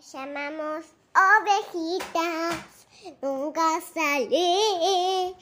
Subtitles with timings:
[0.00, 2.86] Llamamos ovejitas,
[3.20, 5.34] nunca salí.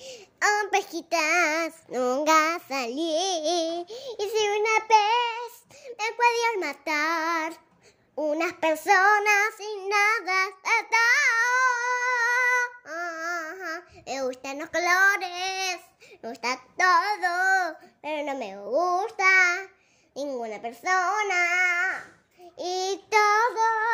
[0.65, 3.87] Ovejitas, nunca salí.
[4.19, 5.51] Y si una vez
[5.99, 7.53] me podían matar,
[8.15, 10.17] unas personas sin nada
[14.07, 15.81] Me gustan los colores,
[16.23, 19.69] me gusta todo, pero no me gusta
[20.15, 22.15] ninguna persona.
[22.57, 23.87] Y todo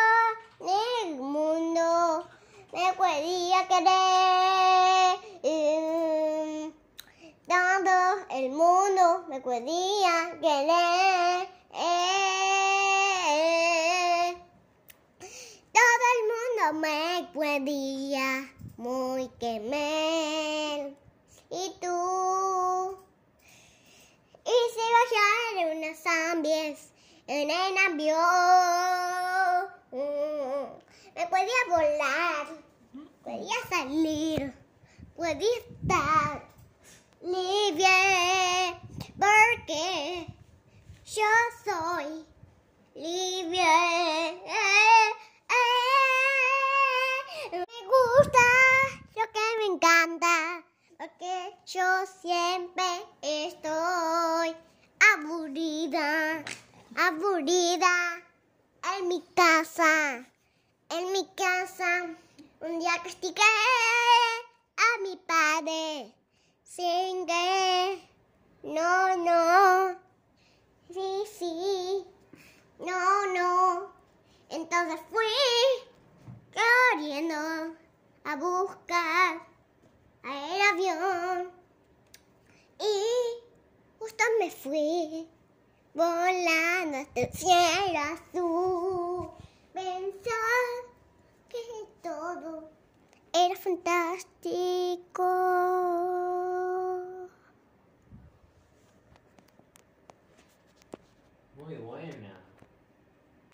[0.61, 2.29] en el mundo
[2.73, 2.93] me
[3.73, 6.73] podía querer.
[7.49, 7.97] Todo
[8.31, 11.49] el mundo me podía querer.
[15.73, 18.29] Todo el mundo me podía
[18.77, 20.95] muy querer.
[21.51, 22.99] Y tú.
[24.45, 24.81] Y si
[25.57, 26.79] era unas zambies
[27.27, 28.23] en el avión.
[31.15, 32.47] Me podía volar,
[33.83, 34.55] salir,
[35.17, 36.49] podía estar
[37.21, 38.81] libre,
[39.19, 40.27] porque
[41.05, 41.31] yo
[41.65, 42.25] soy
[42.95, 43.65] libre.
[47.53, 48.47] Me gusta
[49.17, 50.65] lo que me encanta,
[50.97, 52.85] porque yo siempre
[53.21, 54.57] estoy
[55.15, 56.45] aburrida
[56.97, 58.23] aburrida
[58.97, 60.25] en mi casa.
[60.91, 62.07] En mi casa
[62.63, 63.43] un día castigué
[64.77, 66.15] a mi padre
[66.63, 68.09] sin que
[68.63, 69.99] no, no,
[70.93, 72.07] sí, sí,
[72.79, 73.93] no, no.
[74.49, 75.25] Entonces fui
[76.55, 77.35] corriendo
[78.25, 79.45] a buscar
[80.23, 81.51] el avión
[82.79, 85.29] y justo me fui
[85.95, 88.82] volando hasta el cielo azul.
[93.63, 95.23] Fantástico.
[101.57, 102.42] Muy.